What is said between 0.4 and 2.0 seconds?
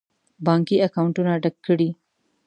بانکي اکاونټونه ډک کړي.